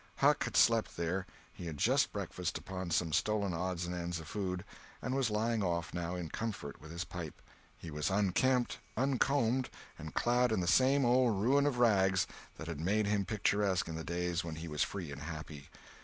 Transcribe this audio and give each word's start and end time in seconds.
Huck 0.15 0.45
had 0.45 0.57
slept 0.57 0.97
there; 0.97 1.27
he 1.53 1.67
had 1.67 1.77
just 1.77 2.11
breakfasted 2.11 2.57
upon 2.57 2.89
some 2.89 3.13
stolen 3.13 3.53
odds 3.53 3.85
and 3.85 3.93
ends 3.93 4.19
of 4.19 4.27
food, 4.27 4.65
and 4.99 5.13
was 5.13 5.29
lying 5.29 5.61
off, 5.61 5.93
now, 5.93 6.15
in 6.15 6.29
comfort, 6.29 6.81
with 6.81 6.89
his 6.89 7.03
pipe. 7.03 7.39
He 7.77 7.91
was 7.91 8.09
unkempt, 8.09 8.79
uncombed, 8.97 9.69
and 9.99 10.15
clad 10.15 10.51
in 10.51 10.59
the 10.59 10.65
same 10.67 11.05
old 11.05 11.39
ruin 11.39 11.67
of 11.67 11.77
rags 11.77 12.25
that 12.57 12.65
had 12.67 12.79
made 12.79 13.05
him 13.05 13.25
picturesque 13.25 13.87
in 13.87 13.93
the 13.93 14.03
days 14.03 14.43
when 14.43 14.55
he 14.55 14.67
was 14.67 14.81
free 14.81 15.11
and 15.11 15.21
happy. 15.21 15.69